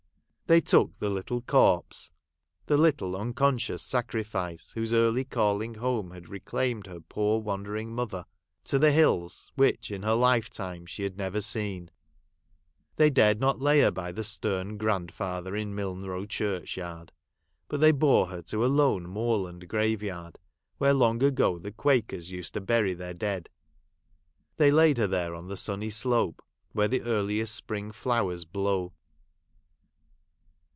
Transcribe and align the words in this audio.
They 0.47 0.59
took 0.59 0.99
the 0.99 1.09
little 1.09 1.39
corpse 1.41 2.11
(the 2.65 2.75
little 2.75 3.15
un 3.15 3.31
conscious 3.31 3.81
sacrifice, 3.81 4.73
whose 4.73 4.91
early 4.91 5.23
calling 5.23 5.75
home 5.75 6.11
had 6.11 6.27
reclaimed 6.27 6.87
her 6.87 6.99
poor 6.99 7.39
wandering 7.39 7.95
mother,) 7.95 8.25
to 8.65 8.77
the 8.77 8.91
hills, 8.91 9.53
which 9.55 9.89
in 9.91 10.03
her 10.03 10.11
life 10.13 10.49
time 10.49 10.85
she 10.85 11.03
had 11.03 11.17
never 11.17 11.39
seen. 11.39 11.89
They 12.97 13.09
dared 13.09 13.39
not 13.39 13.61
lay 13.61 13.79
her 13.79 13.91
by 13.91 14.11
the 14.11 14.25
stern 14.25 14.75
grand 14.77 15.13
father 15.13 15.55
in 15.55 15.73
Milne 15.73 16.03
Row 16.03 16.25
churchyard, 16.25 17.13
but 17.69 17.79
they 17.79 17.93
bore 17.93 18.27
her 18.27 18.41
to 18.41 18.65
a 18.65 18.67
loue 18.67 18.99
moorland 18.99 19.69
grave 19.69 20.03
yard, 20.03 20.37
where 20.79 20.93
long 20.93 21.23
ago 21.23 21.59
the 21.59 21.71
quakers 21.71 22.29
used 22.29 22.53
to 22.55 22.59
bury 22.59 22.93
their 22.93 23.13
dead. 23.13 23.47
They 24.57 24.69
laid 24.69 24.97
her 24.97 25.07
there 25.07 25.33
on 25.33 25.47
the 25.47 25.55
sunny 25.55 25.91
slope, 25.91 26.43
where 26.73 26.89
the 26.89 27.03
earliest 27.03 27.55
spring 27.55 27.93
flowers 27.93 28.43
blow. 28.43 28.91